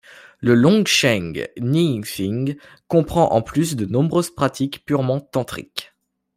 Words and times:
Le 0.39 0.55
Longchen 0.55 1.35
Nyingthig 1.59 2.57
comprend 2.87 3.33
en 3.33 3.43
plus 3.43 3.75
de 3.75 3.85
nombreuses 3.85 4.31
pratiques 4.33 4.83
purement 4.83 5.19
tantriques. 5.19 5.93